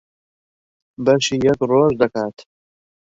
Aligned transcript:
بەشی 1.05 1.37
یەک 1.45 1.59
ڕۆژ 1.69 1.93
دەکات. 2.01 2.37